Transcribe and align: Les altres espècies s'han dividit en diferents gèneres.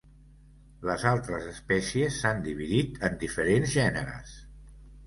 Les 0.89 1.05
altres 1.09 1.45
espècies 1.51 2.17
s'han 2.23 2.43
dividit 2.49 2.99
en 3.11 3.21
diferents 3.27 3.79
gèneres. 3.79 4.39